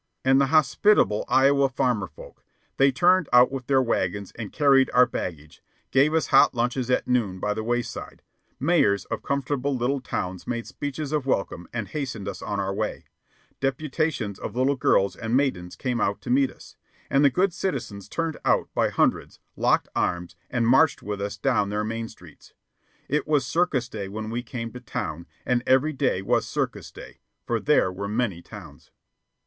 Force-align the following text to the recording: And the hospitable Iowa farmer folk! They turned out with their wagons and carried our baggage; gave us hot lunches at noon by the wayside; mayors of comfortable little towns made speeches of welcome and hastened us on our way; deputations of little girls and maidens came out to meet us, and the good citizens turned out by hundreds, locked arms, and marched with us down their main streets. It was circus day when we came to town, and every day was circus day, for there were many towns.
And 0.25 0.41
the 0.41 0.47
hospitable 0.47 1.25
Iowa 1.27 1.69
farmer 1.69 2.07
folk! 2.07 2.43
They 2.77 2.91
turned 2.91 3.29
out 3.31 3.51
with 3.51 3.67
their 3.67 3.83
wagons 3.83 4.31
and 4.31 4.51
carried 4.51 4.89
our 4.95 5.05
baggage; 5.05 5.61
gave 5.91 6.15
us 6.15 6.29
hot 6.33 6.55
lunches 6.55 6.89
at 6.89 7.07
noon 7.07 7.39
by 7.39 7.53
the 7.53 7.63
wayside; 7.63 8.23
mayors 8.59 9.05
of 9.05 9.21
comfortable 9.21 9.77
little 9.77 9.99
towns 10.01 10.47
made 10.47 10.65
speeches 10.65 11.11
of 11.11 11.27
welcome 11.27 11.67
and 11.71 11.89
hastened 11.89 12.27
us 12.27 12.41
on 12.41 12.59
our 12.59 12.73
way; 12.73 13.05
deputations 13.59 14.39
of 14.39 14.55
little 14.55 14.75
girls 14.75 15.15
and 15.15 15.37
maidens 15.37 15.75
came 15.75 16.01
out 16.01 16.19
to 16.21 16.31
meet 16.31 16.49
us, 16.49 16.75
and 17.07 17.23
the 17.23 17.29
good 17.29 17.53
citizens 17.53 18.09
turned 18.09 18.37
out 18.43 18.69
by 18.73 18.89
hundreds, 18.89 19.37
locked 19.55 19.87
arms, 19.95 20.35
and 20.49 20.67
marched 20.67 21.03
with 21.03 21.21
us 21.21 21.37
down 21.37 21.69
their 21.69 21.83
main 21.83 22.07
streets. 22.09 22.55
It 23.07 23.27
was 23.27 23.45
circus 23.45 23.87
day 23.87 24.07
when 24.07 24.31
we 24.31 24.41
came 24.41 24.71
to 24.73 24.79
town, 24.79 25.27
and 25.45 25.61
every 25.67 25.93
day 25.93 26.23
was 26.23 26.47
circus 26.47 26.89
day, 26.91 27.19
for 27.45 27.59
there 27.59 27.91
were 27.91 28.07
many 28.07 28.41
towns. 28.41 28.89